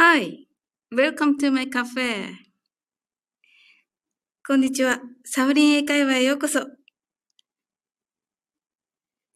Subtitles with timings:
[0.00, 0.46] Hi,
[0.94, 2.32] welcome to my cafe.
[4.46, 5.00] こんにちは。
[5.24, 6.60] サオリン英会話へようこそ。
[6.60, 6.68] 今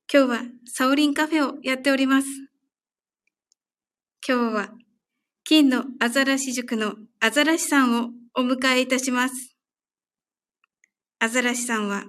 [0.09, 2.29] 日はサオリンカフェをやっております。
[4.25, 4.69] 今日は
[5.43, 9.57] 金のアザラシ塾のアザラシさんをお迎えいたします。
[11.19, 12.05] アザラシさんは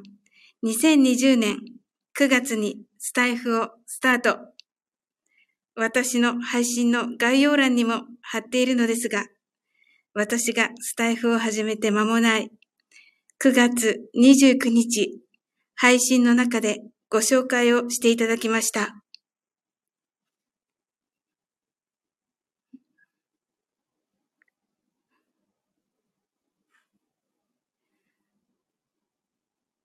[0.64, 1.58] 2020年
[2.20, 4.38] 9月にスタイフをスタート。
[5.76, 9.26] 私の配信の概要欄にも貼っているのですが、
[10.14, 12.52] 私がスタイフを始めて間もない
[13.44, 15.20] 9月29日
[15.76, 19.04] 配信の中でご紹介をしていただきました。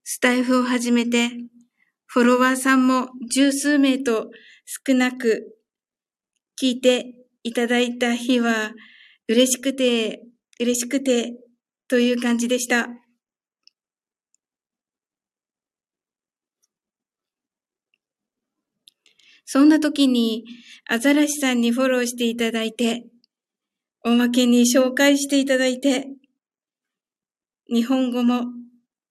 [0.05, 1.31] スタイフを始めて、
[2.07, 4.31] フォロワーさんも十数名と
[4.87, 5.58] 少なく
[6.61, 8.73] 聞いていただいた日は
[9.29, 10.23] 嬉しくて、
[10.59, 11.35] 嬉しくて
[11.87, 12.89] という感じでした。
[19.45, 20.45] そんな時に
[20.91, 23.05] アザラシさんにフォローしていただいて、
[24.05, 26.09] おまけに紹介していただいて、
[27.73, 28.47] 日本語も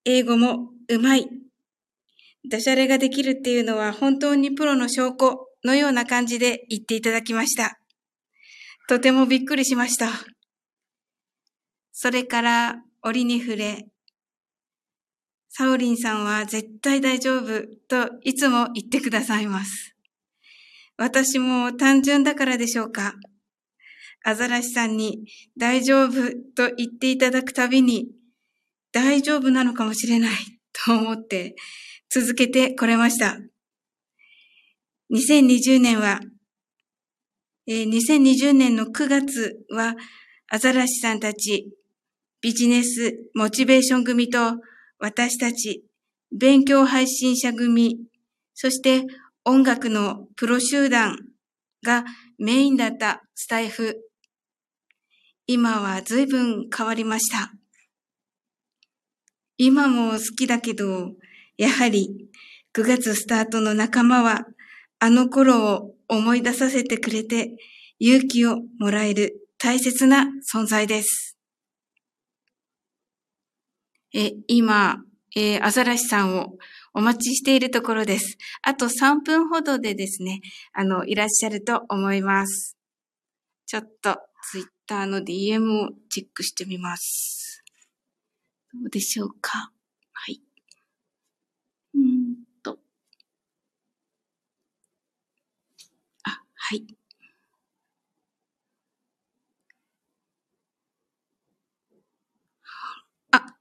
[0.03, 1.29] 英語もうまい。
[2.49, 7.79] ダジャレができるっていうのは本当にプロの証拠のような感じで言っていただきました。
[8.87, 10.09] とてもびっくりしました。
[11.91, 13.87] それから折に触れ、
[15.49, 19.95] サオリンさんは絶対大丈夫といつも言ってくださいます。
[20.97, 23.15] 私も単純だからでしょうか。
[24.23, 25.25] アザラシさんに
[25.57, 26.11] 大丈夫
[26.55, 28.07] と言っていただくたびに
[28.91, 30.31] 大丈夫なのかもしれない
[30.85, 31.55] と思って
[32.09, 33.37] 続けてこれました。
[35.09, 36.19] 2020年は、
[37.65, 39.95] えー、2020年の9月は、
[40.49, 41.69] アザラシさんたち、
[42.41, 44.39] ビジネスモチベーション組と
[44.99, 45.83] 私たち、
[46.31, 47.99] 勉強配信者組、
[48.53, 49.05] そして
[49.45, 51.17] 音楽のプロ集団
[51.85, 52.03] が
[52.37, 53.97] メインだったスタイフ。
[55.47, 57.53] 今は随分変わりました。
[59.57, 61.13] 今も好きだけど、
[61.57, 62.29] やはり
[62.73, 64.45] 9月スタートの仲間は
[64.99, 67.55] あの頃を思い出させてくれて
[67.99, 71.37] 勇気をもらえる大切な存在です。
[74.13, 75.03] え、今、
[75.35, 76.57] えー、アザラシさんを
[76.93, 78.37] お待ちしているところです。
[78.63, 80.41] あと3分ほどでですね、
[80.73, 82.77] あの、いらっしゃると思います。
[83.65, 84.17] ちょっと
[84.49, 87.63] ツイッターの DM をチェックしてみます。
[88.73, 89.71] どうでしょうか？
[90.13, 90.41] はい。
[91.95, 92.47] うん
[96.69, 96.85] はい。
[103.31, 103.55] あ、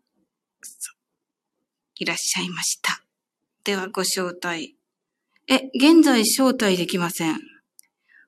[2.01, 3.05] いらっしゃいました。
[3.63, 4.77] では、ご招待。
[5.47, 7.37] え、現在招待できません。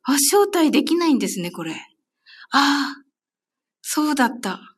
[0.05, 1.73] あ、招待できないんですね、これ。
[2.53, 3.03] ああ、
[3.83, 4.77] そうだった。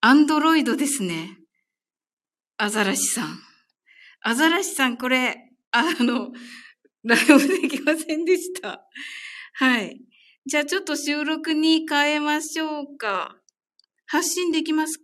[0.00, 1.38] アンドロイドですね。
[2.56, 3.40] アザラシさん。
[4.20, 6.30] アザラシさん、これ、あの、
[7.04, 8.86] ライブできませんでした。
[9.54, 10.00] はい。
[10.46, 13.36] じゃあちょっと収録に変えましょうか。
[14.06, 15.00] 発信できます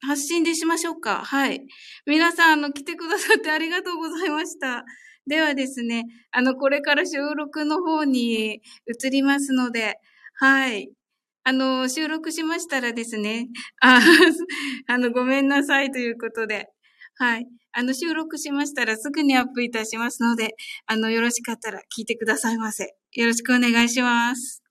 [0.00, 1.24] 発信でしましょうか。
[1.24, 1.66] はい。
[2.06, 4.84] 皆さん、あの、来てくださってありがとうございました。
[5.26, 9.98] ではですね、あの、これから収録の方に移りますので、
[10.34, 10.90] はい。
[11.44, 13.48] あの、収録しましたらですね、
[13.80, 14.00] あ
[14.86, 16.68] あの、ごめんなさいということで、
[17.18, 17.46] はい。
[17.72, 20.54] あの、収録しましたらすぐにアップいたしますので、
[20.86, 22.94] あの、よろしかったら聞いてくださいませ。
[23.12, 24.65] よろしくお願いします。